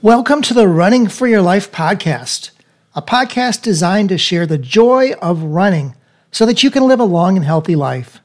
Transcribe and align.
Welcome 0.00 0.42
to 0.42 0.54
the 0.54 0.68
Running 0.68 1.08
for 1.08 1.26
Your 1.26 1.42
Life 1.42 1.72
podcast, 1.72 2.50
a 2.94 3.02
podcast 3.02 3.62
designed 3.62 4.10
to 4.10 4.16
share 4.16 4.46
the 4.46 4.56
joy 4.56 5.14
of 5.14 5.42
running 5.42 5.96
so 6.30 6.46
that 6.46 6.62
you 6.62 6.70
can 6.70 6.86
live 6.86 7.00
a 7.00 7.04
long 7.04 7.34
and 7.34 7.44
healthy 7.44 7.74
life. 7.74 8.20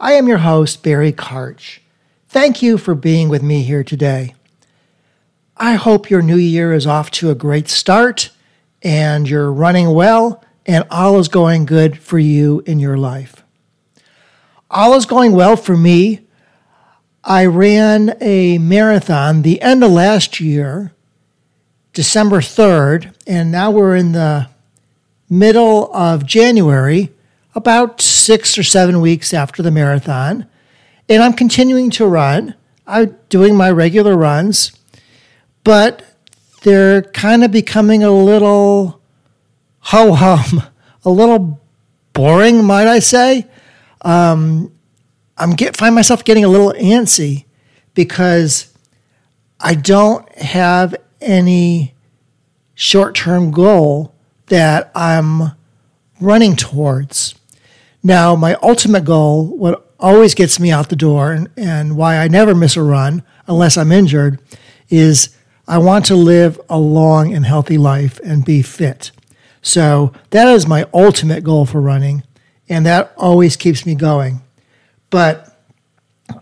I 0.00 0.14
am 0.14 0.26
your 0.26 0.38
host, 0.38 0.82
Barry 0.82 1.12
Karch. 1.12 1.78
Thank 2.28 2.62
you 2.62 2.78
for 2.78 2.96
being 2.96 3.28
with 3.28 3.44
me 3.44 3.62
here 3.62 3.84
today. 3.84 4.34
I 5.56 5.74
hope 5.74 6.10
your 6.10 6.20
new 6.20 6.36
year 6.36 6.72
is 6.72 6.84
off 6.84 7.12
to 7.12 7.30
a 7.30 7.36
great 7.36 7.68
start 7.68 8.30
and 8.82 9.30
you're 9.30 9.52
running 9.52 9.94
well 9.94 10.42
and 10.66 10.84
all 10.90 11.20
is 11.20 11.28
going 11.28 11.64
good 11.64 11.96
for 11.96 12.18
you 12.18 12.64
in 12.66 12.80
your 12.80 12.98
life. 12.98 13.44
All 14.68 14.94
is 14.94 15.06
going 15.06 15.30
well 15.30 15.54
for 15.54 15.76
me. 15.76 16.26
I 17.22 17.46
ran 17.46 18.16
a 18.20 18.58
marathon 18.58 19.42
the 19.42 19.62
end 19.62 19.84
of 19.84 19.92
last 19.92 20.40
year 20.40 20.90
December 21.94 22.38
3rd, 22.38 23.14
and 23.24 23.52
now 23.52 23.70
we're 23.70 23.94
in 23.94 24.12
the 24.12 24.48
middle 25.30 25.94
of 25.94 26.26
January, 26.26 27.10
about 27.54 28.00
six 28.00 28.58
or 28.58 28.64
seven 28.64 29.00
weeks 29.00 29.32
after 29.32 29.62
the 29.62 29.70
marathon. 29.70 30.46
And 31.08 31.22
I'm 31.22 31.34
continuing 31.34 31.90
to 31.90 32.06
run. 32.06 32.54
I'm 32.84 33.16
doing 33.28 33.56
my 33.56 33.70
regular 33.70 34.16
runs, 34.16 34.72
but 35.62 36.02
they're 36.62 37.02
kind 37.02 37.44
of 37.44 37.52
becoming 37.52 38.02
a 38.02 38.10
little 38.10 39.00
ho 39.78 40.14
hum, 40.14 40.64
a 41.04 41.10
little 41.10 41.60
boring, 42.12 42.64
might 42.64 42.88
I 42.88 42.98
say. 42.98 43.46
Um, 44.02 44.72
I'm 45.38 45.52
get 45.52 45.76
find 45.76 45.94
myself 45.94 46.24
getting 46.24 46.44
a 46.44 46.48
little 46.48 46.72
antsy 46.72 47.44
because 47.94 48.72
I 49.60 49.74
don't 49.74 50.28
have 50.36 50.94
any 51.24 51.94
short 52.74 53.14
term 53.14 53.50
goal 53.50 54.14
that 54.46 54.90
I'm 54.94 55.52
running 56.20 56.56
towards. 56.56 57.34
Now, 58.02 58.36
my 58.36 58.54
ultimate 58.62 59.04
goal, 59.04 59.46
what 59.46 59.90
always 59.98 60.34
gets 60.34 60.60
me 60.60 60.70
out 60.70 60.90
the 60.90 60.96
door 60.96 61.32
and, 61.32 61.48
and 61.56 61.96
why 61.96 62.18
I 62.18 62.28
never 62.28 62.54
miss 62.54 62.76
a 62.76 62.82
run 62.82 63.22
unless 63.46 63.76
I'm 63.76 63.92
injured, 63.92 64.40
is 64.90 65.34
I 65.66 65.78
want 65.78 66.04
to 66.06 66.14
live 66.14 66.60
a 66.68 66.78
long 66.78 67.32
and 67.32 67.46
healthy 67.46 67.78
life 67.78 68.20
and 68.22 68.44
be 68.44 68.60
fit. 68.60 69.10
So 69.62 70.12
that 70.30 70.46
is 70.48 70.66
my 70.66 70.86
ultimate 70.92 71.42
goal 71.42 71.64
for 71.64 71.80
running, 71.80 72.22
and 72.68 72.84
that 72.84 73.14
always 73.16 73.56
keeps 73.56 73.86
me 73.86 73.94
going. 73.94 74.42
But 75.08 75.56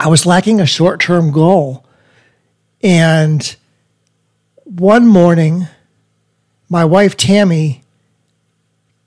I 0.00 0.08
was 0.08 0.26
lacking 0.26 0.60
a 0.60 0.66
short 0.66 1.00
term 1.00 1.30
goal. 1.30 1.86
And 2.82 3.54
one 4.78 5.06
morning, 5.06 5.66
my 6.68 6.84
wife 6.84 7.16
Tammy 7.16 7.82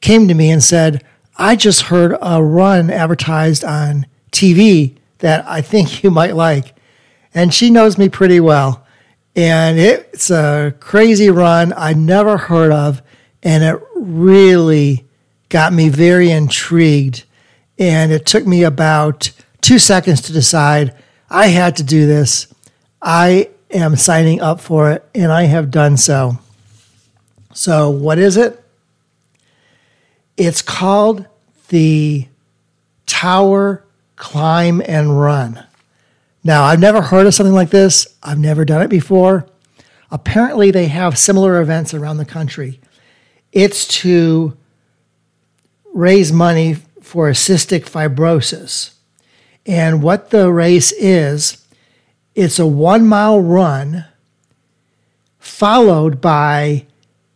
came 0.02 0.28
to 0.28 0.34
me 0.34 0.52
and 0.52 0.64
said, 0.64 1.03
I 1.38 1.56
just 1.56 1.84
heard 1.84 2.16
a 2.22 2.44
run 2.44 2.92
advertised 2.92 3.64
on 3.64 4.06
TV 4.31 4.96
that 5.20 5.44
I 5.48 5.62
think 5.62 6.03
you 6.03 6.12
might 6.12 6.36
like. 6.36 6.76
And 7.34 7.53
she 7.53 7.70
knows 7.70 7.98
me 7.98 8.09
pretty 8.09 8.40
well. 8.40 8.86
And 9.36 9.78
it's 9.78 10.30
a 10.30 10.74
crazy 10.80 11.30
run 11.30 11.74
I 11.76 11.94
never 11.94 12.38
heard 12.38 12.72
of. 12.72 13.02
And 13.44 13.64
it 13.64 13.82
really 13.96 15.06
got 15.50 15.74
me 15.74 15.90
very 15.90 16.32
intrigued. 16.32 17.26
And 17.78 18.12
it 18.12 18.26
took 18.26 18.46
me 18.46 18.64
about 18.64 19.32
two 19.62 19.80
seconds 19.80 20.22
to 20.22 20.34
decide 20.34 20.96
I 21.30 21.47
had 21.47 21.76
to 21.78 21.84
do 21.84 22.06
this. 22.06 22.53
I 23.02 23.50
am 23.75 23.96
signing 23.96 24.41
up 24.41 24.59
for 24.59 24.91
it, 24.91 25.08
and 25.13 25.31
I 25.31 25.44
have 25.44 25.72
done 25.72 25.97
so. 25.97 26.40
So, 27.53 27.90
what 27.90 28.18
is 28.18 28.38
it? 28.38 28.63
It's 30.38 30.62
called 30.62 31.25
the 31.69 32.28
Tower 33.06 33.85
Climb 34.16 34.81
and 34.85 35.19
Run. 35.19 35.64
Now, 36.44 36.64
I've 36.64 36.80
never 36.80 37.02
heard 37.02 37.25
of 37.25 37.34
something 37.34 37.56
like 37.56 37.69
this, 37.69 38.08
I've 38.22 38.40
never 38.40 38.66
done 38.66 38.81
it 38.81 38.90
before. 38.90 39.47
Apparently, 40.12 40.72
they 40.72 40.88
have 40.88 41.18
similar 41.18 41.59
events 41.62 41.94
around 41.94 42.18
the 42.18 42.25
country. 42.25 42.80
It's 43.52 43.88
to 44.00 44.56
raise 45.94 46.31
money 46.31 46.75
for 47.02 47.30
cystic 47.31 47.90
fibrosis. 47.90 48.94
And 49.66 50.03
what 50.03 50.30
the 50.30 50.52
race 50.52 50.91
is, 50.91 51.65
it's 52.35 52.59
a 52.59 52.68
one 52.68 53.07
mile 53.07 53.40
run 53.40 54.06
followed 55.40 56.19
by 56.19 56.85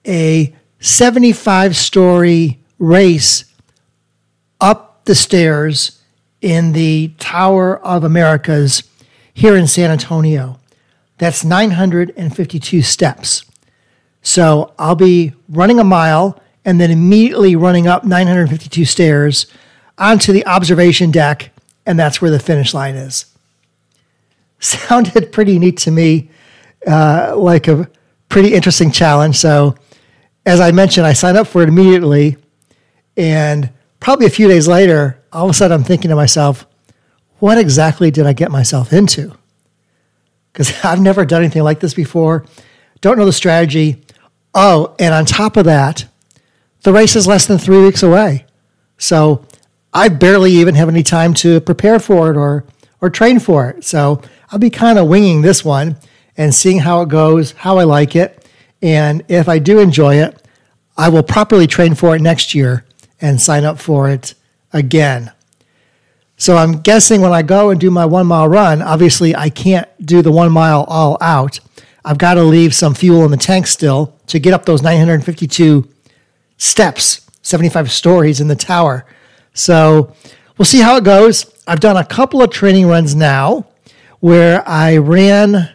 a 0.05 0.53
75 0.79 1.75
story 1.75 2.59
race 2.77 3.45
up 4.59 5.05
the 5.05 5.15
stairs 5.15 6.01
in 6.41 6.73
the 6.73 7.11
Tower 7.17 7.79
of 7.79 8.03
Americas 8.03 8.83
here 9.33 9.55
in 9.55 9.67
San 9.67 9.89
Antonio. 9.89 10.59
That's 11.17 11.43
952 11.43 12.81
steps. 12.81 13.45
So 14.21 14.73
I'll 14.77 14.95
be 14.95 15.33
running 15.47 15.79
a 15.79 15.83
mile 15.83 16.41
and 16.65 16.79
then 16.79 16.91
immediately 16.91 17.55
running 17.55 17.87
up 17.87 18.03
952 18.03 18.85
stairs 18.85 19.47
onto 19.97 20.31
the 20.31 20.45
observation 20.45 21.11
deck, 21.11 21.51
and 21.85 21.97
that's 21.97 22.21
where 22.21 22.31
the 22.31 22.39
finish 22.39 22.73
line 22.73 22.95
is. 22.95 23.25
Sounded 24.59 25.31
pretty 25.31 25.57
neat 25.59 25.77
to 25.77 25.91
me, 25.91 26.29
uh, 26.85 27.33
like 27.37 27.67
a 27.67 27.89
pretty 28.27 28.53
interesting 28.53 28.91
challenge. 28.91 29.37
So, 29.37 29.75
as 30.45 30.59
I 30.59 30.71
mentioned, 30.71 31.05
I 31.05 31.13
signed 31.13 31.37
up 31.37 31.47
for 31.47 31.61
it 31.61 31.69
immediately, 31.69 32.37
and 33.15 33.69
probably 33.99 34.25
a 34.25 34.31
few 34.31 34.47
days 34.47 34.67
later, 34.67 35.21
all 35.31 35.45
of 35.45 35.51
a 35.51 35.53
sudden 35.53 35.75
I'm 35.75 35.83
thinking 35.83 36.09
to 36.09 36.15
myself, 36.15 36.65
what 37.39 37.57
exactly 37.57 38.11
did 38.11 38.25
I 38.25 38.33
get 38.33 38.51
myself 38.51 38.93
into? 38.93 39.33
Because 40.51 40.73
I've 40.83 41.01
never 41.01 41.25
done 41.25 41.43
anything 41.43 41.63
like 41.63 41.79
this 41.79 41.93
before, 41.93 42.45
don't 43.01 43.17
know 43.17 43.25
the 43.25 43.33
strategy. 43.33 44.01
Oh, 44.53 44.95
and 44.99 45.13
on 45.13 45.25
top 45.25 45.57
of 45.57 45.65
that, 45.65 46.05
the 46.83 46.93
race 46.93 47.15
is 47.15 47.27
less 47.27 47.45
than 47.45 47.57
three 47.57 47.81
weeks 47.81 48.03
away. 48.03 48.45
So 48.97 49.45
I 49.93 50.09
barely 50.09 50.51
even 50.53 50.75
have 50.75 50.89
any 50.89 51.03
time 51.03 51.33
to 51.35 51.61
prepare 51.61 51.99
for 51.99 52.31
it 52.31 52.37
or, 52.37 52.65
or 53.01 53.09
train 53.09 53.39
for 53.39 53.69
it. 53.69 53.83
So 53.83 54.21
I'll 54.51 54.59
be 54.59 54.69
kind 54.69 54.97
of 54.97 55.07
winging 55.07 55.41
this 55.41 55.63
one 55.63 55.97
and 56.35 56.53
seeing 56.53 56.79
how 56.79 57.01
it 57.01 57.09
goes, 57.09 57.51
how 57.51 57.77
I 57.77 57.83
like 57.83 58.15
it. 58.15 58.47
And 58.81 59.23
if 59.27 59.47
I 59.47 59.59
do 59.59 59.79
enjoy 59.79 60.15
it, 60.15 60.41
I 60.97 61.09
will 61.09 61.23
properly 61.23 61.67
train 61.67 61.95
for 61.95 62.15
it 62.15 62.21
next 62.21 62.55
year 62.55 62.85
and 63.21 63.41
sign 63.41 63.63
up 63.63 63.79
for 63.79 64.09
it 64.09 64.33
again. 64.73 65.31
So 66.37 66.55
I'm 66.55 66.79
guessing 66.79 67.21
when 67.21 67.33
I 67.33 67.41
go 67.41 67.69
and 67.69 67.79
do 67.79 67.91
my 67.91 68.05
one 68.05 68.27
mile 68.27 68.47
run, 68.47 68.81
obviously 68.81 69.35
I 69.35 69.49
can't 69.49 69.87
do 70.05 70.21
the 70.21 70.31
one 70.31 70.51
mile 70.51 70.85
all 70.87 71.17
out. 71.19 71.59
I've 72.03 72.17
got 72.17 72.35
to 72.35 72.43
leave 72.43 72.73
some 72.73 72.93
fuel 72.93 73.25
in 73.25 73.31
the 73.31 73.37
tank 73.37 73.67
still 73.67 74.15
to 74.27 74.39
get 74.39 74.53
up 74.53 74.65
those 74.65 74.81
952 74.81 75.87
steps, 76.57 77.29
75 77.41 77.91
stories 77.91 78.39
in 78.39 78.47
the 78.47 78.55
tower. 78.55 79.05
So 79.53 80.15
we'll 80.57 80.65
see 80.65 80.79
how 80.79 80.95
it 80.95 81.03
goes. 81.03 81.53
I've 81.67 81.81
done 81.81 81.97
a 81.97 82.05
couple 82.05 82.41
of 82.41 82.51
training 82.51 82.87
runs 82.87 83.15
now 83.15 83.67
where 84.19 84.67
I 84.67 84.97
ran 84.97 85.69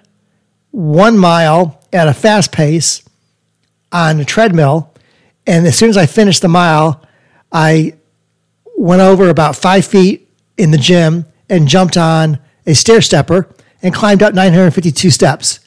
one 0.71 1.17
mile 1.17 1.81
at 1.93 2.09
a 2.09 2.15
fast 2.15 2.53
pace 2.53 3.03
on 3.93 4.21
a 4.21 4.25
treadmill. 4.25 4.93
And 5.47 5.67
as 5.67 5.79
soon 5.79 5.89
as 5.89 5.97
I 5.97 6.07
finished 6.07 6.43
the 6.43 6.49
mile, 6.49 7.03
I 7.53 7.95
went 8.77 9.03
over 9.03 9.29
about 9.29 9.57
five 9.57 9.87
feet 9.87 10.29
in 10.59 10.71
the 10.71 10.79
gym 10.79 11.27
and 11.49 11.69
jumped 11.69 11.97
on 11.97 12.39
a 12.67 12.75
stair 12.75 13.01
stepper 13.01 13.49
and 13.83 13.95
climbed 13.95 14.23
up 14.23 14.35
952 14.35 15.11
steps. 15.11 15.61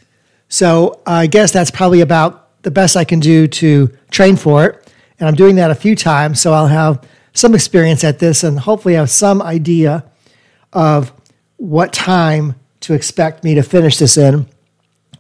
So 0.50 1.02
I 1.06 1.28
guess 1.28 1.52
that's 1.52 1.72
probably 1.72 2.02
about 2.02 2.62
the 2.64 2.72
best 2.72 2.98
I 2.98 3.04
can 3.04 3.20
do 3.20 3.48
to 3.48 3.90
train 4.12 4.36
for 4.36 4.66
it. 4.66 4.94
And 5.20 5.28
I'm 5.28 5.36
doing 5.36 5.56
that 5.56 5.72
a 5.72 5.76
few 5.76 5.96
times. 5.96 6.42
So 6.42 6.54
I'll 6.54 6.68
have 6.68 7.04
some 7.34 7.56
experience 7.56 8.04
at 8.04 8.20
this 8.20 8.44
and 8.44 8.60
hopefully 8.60 8.96
have 8.96 9.10
some 9.10 9.42
idea 9.42 10.04
of 10.74 11.14
what 11.58 11.94
time 11.94 12.56
to 12.88 12.94
expect 12.94 13.44
me 13.44 13.54
to 13.56 13.64
finish 13.64 13.98
this 13.98 14.18
in. 14.18 14.48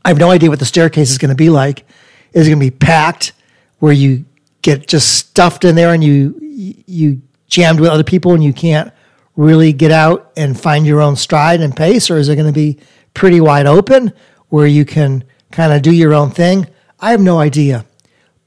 I 0.03 0.09
have 0.09 0.17
no 0.17 0.31
idea 0.31 0.49
what 0.49 0.59
the 0.59 0.65
staircase 0.65 1.11
is 1.11 1.17
going 1.17 1.29
to 1.29 1.35
be 1.35 1.49
like. 1.49 1.85
Is 2.31 2.47
it 2.47 2.49
going 2.49 2.61
to 2.61 2.65
be 2.65 2.71
packed 2.71 3.33
where 3.79 3.91
you 3.91 4.23
get 4.61 4.87
just 4.87 5.17
stuffed 5.17 5.65
in 5.65 5.75
there 5.75 5.93
and 5.93 6.01
you 6.01 6.39
you 6.41 7.21
jammed 7.47 7.81
with 7.81 7.89
other 7.89 8.05
people 8.05 8.33
and 8.33 8.43
you 8.43 8.53
can't 8.53 8.91
really 9.35 9.73
get 9.73 9.91
out 9.91 10.31
and 10.37 10.59
find 10.59 10.87
your 10.87 11.01
own 11.01 11.17
stride 11.17 11.59
and 11.59 11.75
pace, 11.75 12.09
or 12.09 12.17
is 12.17 12.29
it 12.29 12.35
going 12.35 12.47
to 12.47 12.53
be 12.53 12.79
pretty 13.13 13.41
wide 13.41 13.65
open 13.65 14.13
where 14.47 14.65
you 14.65 14.85
can 14.85 15.25
kind 15.51 15.73
of 15.73 15.81
do 15.81 15.93
your 15.93 16.13
own 16.13 16.31
thing? 16.31 16.67
I 17.01 17.11
have 17.11 17.21
no 17.21 17.39
idea. 17.39 17.85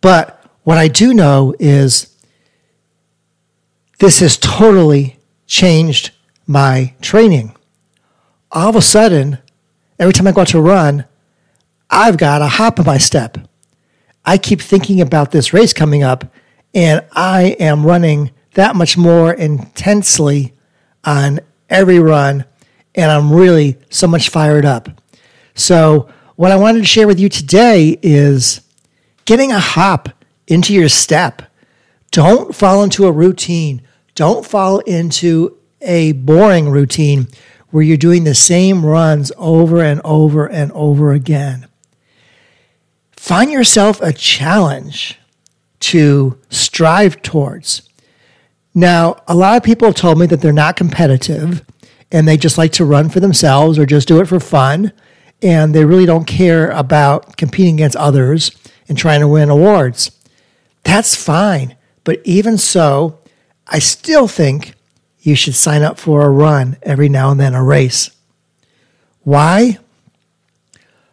But 0.01 0.43
what 0.65 0.79
I 0.79 0.89
do 0.89 1.13
know 1.13 1.55
is 1.59 2.17
this 3.99 4.21
has 4.21 4.39
totally 4.39 5.19
changed 5.47 6.11
my 6.47 6.95
training. 7.03 7.55
All 8.53 8.69
of 8.69 8.75
a 8.75 8.83
sudden, 8.83 9.39
every 9.99 10.13
time 10.13 10.27
I 10.27 10.33
go 10.33 10.41
out 10.41 10.49
to 10.49 10.61
run, 10.61 11.05
I've 11.89 12.17
got 12.17 12.43
a 12.43 12.49
hop 12.49 12.81
in 12.81 12.85
my 12.85 12.99
step. 12.99 13.39
I 14.25 14.39
keep 14.39 14.61
thinking 14.61 15.01
about 15.01 15.31
this 15.31 15.53
race 15.53 15.73
coming 15.73 16.03
up, 16.03 16.33
and 16.75 17.05
I 17.13 17.57
am 17.61 17.87
running 17.87 18.33
that 18.55 18.75
much 18.75 18.97
more 18.97 19.33
intensely 19.33 20.53
on 21.05 21.41
every 21.69 22.01
run, 22.01 22.45
and 22.97 23.13
I'm 23.13 23.33
really 23.33 23.79
so 23.89 24.09
much 24.09 24.29
fired 24.29 24.65
up. 24.65 24.89
So, 25.55 26.09
what 26.35 26.51
I 26.51 26.57
wanted 26.57 26.81
to 26.81 26.87
share 26.87 27.07
with 27.07 27.21
you 27.21 27.29
today 27.29 27.99
is 28.03 28.63
getting 29.27 29.53
a 29.53 29.61
hop 29.61 30.09
into 30.49 30.75
your 30.75 30.89
step. 30.89 31.43
Don't 32.11 32.53
fall 32.53 32.83
into 32.83 33.07
a 33.07 33.13
routine. 33.13 33.83
Don't 34.17 34.45
fall 34.45 34.81
into 34.81 35.57
a 35.81 36.13
boring 36.13 36.69
routine 36.69 37.29
where 37.71 37.83
you're 37.83 37.97
doing 37.97 38.25
the 38.25 38.35
same 38.35 38.85
runs 38.85 39.33
over 39.37 39.83
and 39.83 40.01
over 40.05 40.47
and 40.47 40.73
over 40.73 41.13
again. 41.13 41.67
Find 43.13 43.51
yourself 43.51 44.01
a 44.01 44.13
challenge 44.13 45.19
to 45.81 46.39
strive 46.49 47.23
towards. 47.23 47.83
Now, 48.75 49.17
a 49.27 49.35
lot 49.35 49.57
of 49.57 49.63
people 49.63 49.89
have 49.89 49.95
told 49.95 50.19
me 50.19 50.27
that 50.27 50.41
they're 50.41 50.53
not 50.53 50.77
competitive 50.77 51.65
and 52.13 52.27
they 52.27 52.37
just 52.37 52.59
like 52.59 52.73
to 52.73 52.85
run 52.85 53.09
for 53.09 53.21
themselves 53.21 53.79
or 53.79 53.87
just 53.87 54.09
do 54.09 54.21
it 54.21 54.27
for 54.27 54.41
fun. 54.41 54.93
And 55.43 55.75
they 55.75 55.85
really 55.85 56.07
don't 56.07 56.27
care 56.27 56.71
about 56.71 57.37
competing 57.37 57.75
against 57.75 57.97
others 57.97 58.51
and 58.89 58.99
trying 58.99 59.21
to 59.21 59.29
win 59.29 59.49
awards. 59.49 60.11
That's 60.85 61.15
fine. 61.15 61.77
But 62.05 62.21
even 62.25 62.59
so, 62.59 63.19
I 63.67 63.79
still 63.79 64.29
think 64.29 64.75
you 65.21 65.35
should 65.35 65.55
sign 65.55 65.83
up 65.83 65.99
for 65.99 66.23
a 66.23 66.31
run 66.31 66.77
every 66.83 67.09
now 67.09 67.31
and 67.31 67.39
then, 67.39 67.55
a 67.55 67.63
race. 67.63 68.11
Why? 69.23 69.79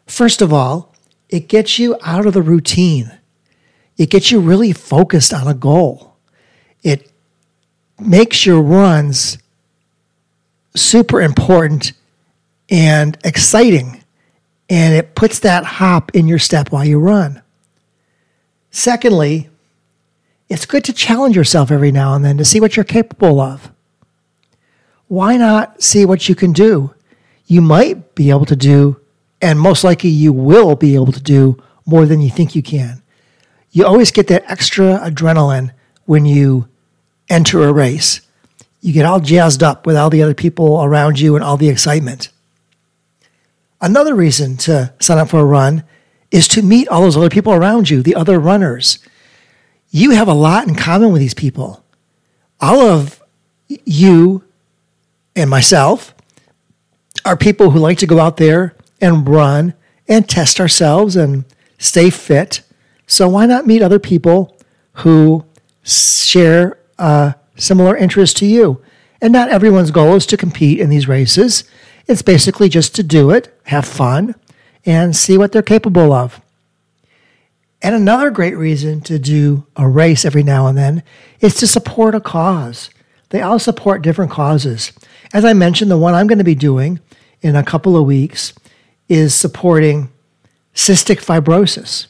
First 0.05 0.41
of 0.41 0.53
all, 0.53 0.93
it 1.29 1.47
gets 1.47 1.77
you 1.77 1.97
out 2.03 2.25
of 2.25 2.33
the 2.33 2.41
routine. 2.41 3.11
It 3.97 4.09
gets 4.09 4.31
you 4.31 4.39
really 4.39 4.71
focused 4.71 5.33
on 5.33 5.47
a 5.47 5.53
goal. 5.53 6.15
It 6.83 7.11
makes 7.99 8.45
your 8.45 8.61
runs 8.61 9.37
super 10.75 11.21
important 11.21 11.93
and 12.69 13.17
exciting, 13.25 14.03
and 14.69 14.93
it 14.93 15.15
puts 15.15 15.39
that 15.39 15.65
hop 15.65 16.15
in 16.15 16.27
your 16.27 16.39
step 16.39 16.71
while 16.71 16.85
you 16.85 16.99
run. 16.99 17.41
Secondly, 18.71 19.49
it's 20.49 20.65
good 20.65 20.83
to 20.85 20.93
challenge 20.93 21.35
yourself 21.35 21.71
every 21.71 21.91
now 21.91 22.13
and 22.13 22.23
then 22.23 22.37
to 22.37 22.45
see 22.45 22.59
what 22.59 22.77
you're 22.77 22.85
capable 22.85 23.39
of. 23.39 23.71
Why 25.07 25.37
not 25.37 25.81
see 25.81 26.05
what 26.05 26.27
you 26.27 26.35
can 26.35 26.51
do? 26.51 26.93
You 27.45 27.61
might 27.61 28.15
be 28.15 28.29
able 28.29 28.45
to 28.45 28.55
do, 28.55 28.99
and 29.41 29.59
most 29.59 29.83
likely 29.83 30.09
you 30.09 30.33
will 30.33 30.75
be 30.75 30.95
able 30.95 31.13
to 31.13 31.21
do 31.21 31.61
more 31.85 32.05
than 32.05 32.21
you 32.21 32.29
think 32.29 32.55
you 32.55 32.61
can. 32.61 33.01
You 33.71 33.85
always 33.85 34.11
get 34.11 34.27
that 34.27 34.49
extra 34.49 34.99
adrenaline 34.99 35.71
when 36.05 36.25
you 36.25 36.67
enter 37.29 37.63
a 37.63 37.73
race. 37.73 38.21
You 38.81 38.93
get 38.93 39.05
all 39.05 39.19
jazzed 39.19 39.63
up 39.63 39.85
with 39.85 39.95
all 39.95 40.09
the 40.09 40.21
other 40.21 40.33
people 40.33 40.83
around 40.83 41.19
you 41.19 41.35
and 41.35 41.43
all 41.43 41.57
the 41.57 41.69
excitement. 41.69 42.29
Another 43.79 44.15
reason 44.15 44.57
to 44.57 44.93
sign 44.99 45.17
up 45.17 45.29
for 45.29 45.39
a 45.39 45.45
run 45.45 45.83
is 46.31 46.47
to 46.49 46.61
meet 46.61 46.87
all 46.87 47.01
those 47.01 47.15
other 47.15 47.29
people 47.29 47.53
around 47.53 47.89
you, 47.89 48.01
the 48.01 48.15
other 48.15 48.39
runners. 48.39 48.99
You 49.89 50.11
have 50.11 50.27
a 50.27 50.33
lot 50.33 50.67
in 50.67 50.75
common 50.75 51.11
with 51.11 51.21
these 51.21 51.33
people. 51.33 51.83
All 52.59 52.81
of 52.81 53.21
you 53.67 54.43
and 55.37 55.49
myself 55.49 56.15
are 57.23 57.37
people 57.37 57.69
who 57.69 57.79
like 57.79 57.99
to 57.99 58.07
go 58.07 58.19
out 58.19 58.37
there 58.37 58.75
and 58.99 59.29
run 59.29 59.75
and 60.07 60.27
test 60.27 60.59
ourselves 60.59 61.15
and 61.15 61.45
stay 61.77 62.09
fit. 62.09 62.61
So 63.05 63.29
why 63.29 63.45
not 63.45 63.67
meet 63.67 63.83
other 63.83 63.99
people 63.99 64.57
who 64.93 65.45
share 65.83 66.79
a 66.97 67.35
similar 67.55 67.95
interest 67.95 68.37
to 68.37 68.47
you? 68.47 68.81
And 69.21 69.31
not 69.31 69.49
everyone's 69.49 69.91
goal 69.91 70.15
is 70.15 70.25
to 70.27 70.37
compete 70.37 70.79
in 70.79 70.89
these 70.89 71.07
races. 71.07 71.63
It's 72.07 72.21
basically 72.21 72.67
just 72.67 72.95
to 72.95 73.03
do 73.03 73.29
it, 73.29 73.55
have 73.65 73.85
fun, 73.85 74.33
and 74.85 75.15
see 75.15 75.37
what 75.37 75.51
they're 75.51 75.61
capable 75.61 76.13
of. 76.13 76.41
And 77.81 77.93
another 77.93 78.31
great 78.31 78.57
reason 78.57 79.01
to 79.01 79.19
do 79.19 79.67
a 79.75 79.87
race 79.87 80.25
every 80.25 80.43
now 80.43 80.65
and 80.65 80.77
then 80.77 81.03
is 81.41 81.55
to 81.55 81.67
support 81.67 82.15
a 82.15 82.19
cause. 82.19 82.89
They 83.29 83.41
all 83.41 83.59
support 83.59 84.01
different 84.01 84.31
causes. 84.31 84.93
As 85.33 85.45
I 85.45 85.53
mentioned, 85.53 85.91
the 85.91 85.97
one 85.97 86.13
I'm 86.13 86.27
going 86.27 86.37
to 86.37 86.43
be 86.43 86.55
doing 86.55 86.99
in 87.41 87.55
a 87.55 87.63
couple 87.63 87.97
of 87.97 88.05
weeks 88.05 88.53
is 89.09 89.33
supporting 89.33 90.09
cystic 90.73 91.23
fibrosis. 91.23 92.07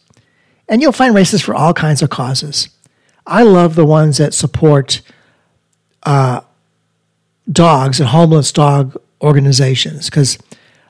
And 0.68 0.82
you'll 0.82 0.92
find 0.92 1.16
races 1.16 1.42
for 1.42 1.56
all 1.56 1.74
kinds 1.74 2.02
of 2.02 2.10
causes. 2.10 2.70
I 3.26 3.44
love 3.44 3.76
the 3.76 3.86
ones 3.86 4.18
that 4.18 4.34
support 4.34 5.02
uh, 6.04 6.42
dogs 7.52 8.00
and 8.00 8.10
homeless 8.10 8.52
dog 8.52 8.96
organizations 9.22 10.10
because 10.10 10.38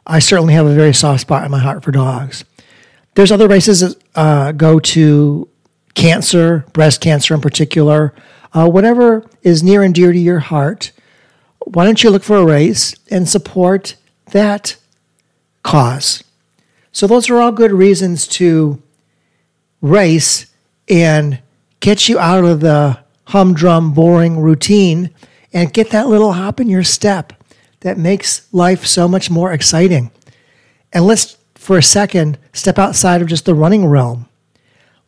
I 0.05 0.19
certainly 0.19 0.53
have 0.53 0.65
a 0.65 0.73
very 0.73 0.93
soft 0.93 1.21
spot 1.21 1.45
in 1.45 1.51
my 1.51 1.59
heart 1.59 1.83
for 1.83 1.91
dogs. 1.91 2.45
There's 3.15 3.31
other 3.31 3.47
races 3.47 3.81
that 3.81 3.97
uh, 4.15 4.51
go 4.51 4.79
to 4.79 5.47
cancer, 5.95 6.65
breast 6.73 7.01
cancer 7.01 7.33
in 7.33 7.41
particular, 7.41 8.13
uh, 8.53 8.69
whatever 8.69 9.27
is 9.41 9.63
near 9.63 9.83
and 9.83 9.93
dear 9.93 10.11
to 10.11 10.19
your 10.19 10.39
heart. 10.39 10.91
Why 11.73 11.85
don't 11.85 12.03
you 12.03 12.09
look 12.09 12.23
for 12.23 12.37
a 12.37 12.45
race 12.45 12.95
and 13.11 13.27
support 13.27 13.95
that 14.31 14.77
cause? 15.63 16.23
So, 16.91 17.07
those 17.07 17.29
are 17.29 17.39
all 17.39 17.51
good 17.51 17.71
reasons 17.71 18.27
to 18.29 18.81
race 19.81 20.47
and 20.87 21.39
get 21.79 22.09
you 22.09 22.17
out 22.17 22.43
of 22.43 22.61
the 22.61 22.99
humdrum, 23.25 23.93
boring 23.93 24.39
routine 24.39 25.09
and 25.53 25.73
get 25.73 25.89
that 25.91 26.07
little 26.07 26.33
hop 26.33 26.59
in 26.59 26.69
your 26.69 26.83
step 26.83 27.33
that 27.81 27.97
makes 27.97 28.51
life 28.53 28.85
so 28.85 29.07
much 29.07 29.29
more 29.29 29.51
exciting. 29.51 30.11
And 30.93 31.05
let's, 31.05 31.37
for 31.55 31.77
a 31.77 31.83
second, 31.83 32.37
step 32.53 32.79
outside 32.79 33.21
of 33.21 33.27
just 33.27 33.45
the 33.45 33.55
running 33.55 33.85
realm. 33.85 34.27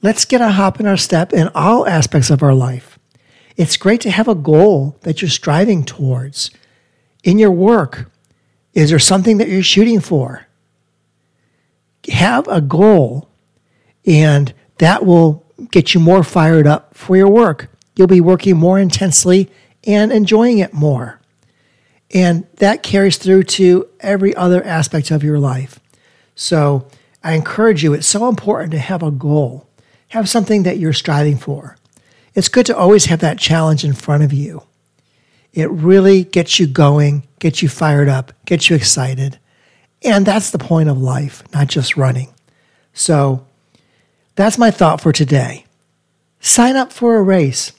Let's 0.01 0.25
get 0.25 0.41
a 0.41 0.49
hop 0.49 0.79
in 0.79 0.87
our 0.87 0.97
step 0.97 1.33
in 1.33 1.49
all 1.55 1.87
aspects 1.87 2.29
of 2.29 2.43
our 2.43 2.53
life. 2.53 2.88
It's 3.59 3.75
great 3.75 3.99
to 4.01 4.09
have 4.09 4.29
a 4.29 4.35
goal 4.35 4.95
that 5.01 5.21
you're 5.21 5.27
striving 5.27 5.83
towards. 5.83 6.49
In 7.25 7.37
your 7.37 7.51
work, 7.51 8.09
is 8.73 8.89
there 8.89 8.99
something 8.99 9.37
that 9.37 9.49
you're 9.49 9.61
shooting 9.61 9.99
for? 9.99 10.47
Have 12.07 12.47
a 12.47 12.61
goal, 12.61 13.27
and 14.05 14.53
that 14.77 15.05
will 15.05 15.45
get 15.71 15.93
you 15.93 15.99
more 15.99 16.23
fired 16.23 16.67
up 16.67 16.95
for 16.95 17.17
your 17.17 17.27
work. 17.27 17.67
You'll 17.97 18.07
be 18.07 18.21
working 18.21 18.55
more 18.55 18.79
intensely 18.79 19.51
and 19.85 20.13
enjoying 20.13 20.59
it 20.59 20.73
more. 20.73 21.19
And 22.11 22.47
that 22.59 22.81
carries 22.81 23.17
through 23.17 23.43
to 23.43 23.89
every 23.99 24.33
other 24.37 24.63
aspect 24.63 25.11
of 25.11 25.21
your 25.21 25.37
life. 25.37 25.81
So 26.33 26.87
I 27.25 27.33
encourage 27.33 27.83
you, 27.83 27.93
it's 27.93 28.07
so 28.07 28.29
important 28.29 28.71
to 28.71 28.79
have 28.79 29.03
a 29.03 29.11
goal, 29.11 29.67
have 30.07 30.29
something 30.29 30.63
that 30.63 30.77
you're 30.77 30.93
striving 30.93 31.37
for. 31.37 31.75
It's 32.39 32.47
good 32.47 32.67
to 32.67 32.77
always 32.77 33.03
have 33.07 33.19
that 33.19 33.37
challenge 33.37 33.83
in 33.83 33.91
front 33.91 34.23
of 34.23 34.31
you. 34.31 34.63
It 35.51 35.69
really 35.71 36.23
gets 36.23 36.57
you 36.57 36.67
going, 36.67 37.27
gets 37.39 37.61
you 37.61 37.67
fired 37.67 38.07
up, 38.07 38.31
gets 38.45 38.69
you 38.69 38.77
excited. 38.77 39.37
And 40.03 40.25
that's 40.25 40.51
the 40.51 40.57
point 40.57 40.87
of 40.87 40.97
life, 40.97 41.43
not 41.53 41.67
just 41.67 41.97
running. 41.97 42.33
So 42.93 43.45
that's 44.35 44.57
my 44.57 44.71
thought 44.71 45.01
for 45.01 45.11
today. 45.11 45.65
Sign 46.39 46.77
up 46.77 46.93
for 46.93 47.17
a 47.17 47.21
race. 47.21 47.73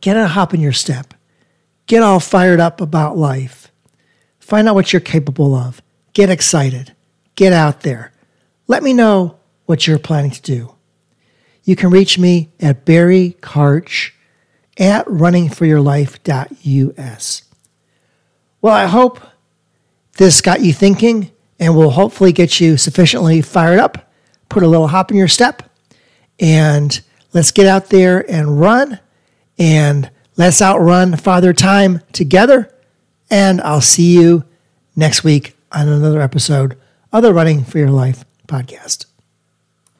Get 0.00 0.16
a 0.16 0.26
hop 0.26 0.52
in 0.52 0.60
your 0.60 0.72
step. 0.72 1.14
Get 1.86 2.02
all 2.02 2.18
fired 2.18 2.58
up 2.58 2.80
about 2.80 3.16
life. 3.16 3.70
Find 4.40 4.68
out 4.68 4.74
what 4.74 4.92
you're 4.92 4.98
capable 4.98 5.54
of. 5.54 5.80
Get 6.14 6.30
excited. 6.30 6.96
Get 7.36 7.52
out 7.52 7.82
there. 7.82 8.10
Let 8.66 8.82
me 8.82 8.92
know 8.92 9.38
what 9.66 9.86
you're 9.86 10.00
planning 10.00 10.32
to 10.32 10.42
do. 10.42 10.74
You 11.68 11.76
can 11.76 11.90
reach 11.90 12.18
me 12.18 12.50
at 12.60 12.84
Barry 12.84 13.36
Karch 13.40 14.10
at 14.78 15.06
runningforyourlife.us. 15.06 17.42
Well, 18.60 18.74
I 18.74 18.86
hope 18.86 19.20
this 20.16 20.40
got 20.40 20.62
you 20.62 20.72
thinking 20.72 21.30
and 21.60 21.76
will 21.76 21.90
hopefully 21.90 22.32
get 22.32 22.60
you 22.60 22.76
sufficiently 22.76 23.42
fired 23.42 23.78
up. 23.78 24.10
Put 24.48 24.62
a 24.62 24.68
little 24.68 24.88
hop 24.88 25.10
in 25.10 25.16
your 25.16 25.28
step 25.28 25.62
and 26.40 27.00
let's 27.34 27.50
get 27.50 27.66
out 27.66 27.90
there 27.90 28.30
and 28.30 28.60
run 28.60 29.00
and 29.58 30.10
Let's 30.38 30.62
outrun 30.62 31.16
Father 31.16 31.52
Time 31.52 32.00
together. 32.12 32.72
And 33.28 33.60
I'll 33.60 33.80
see 33.80 34.14
you 34.14 34.44
next 34.94 35.24
week 35.24 35.56
on 35.72 35.88
another 35.88 36.22
episode 36.22 36.78
of 37.12 37.24
the 37.24 37.34
Running 37.34 37.64
for 37.64 37.78
Your 37.78 37.90
Life 37.90 38.24
podcast. 38.46 39.07